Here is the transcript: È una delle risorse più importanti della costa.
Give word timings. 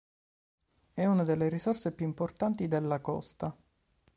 È 0.95 1.05
una 1.05 1.23
delle 1.23 1.47
risorse 1.47 1.91
più 1.91 2.07
importanti 2.07 2.67
della 2.67 3.01
costa. 3.01 3.55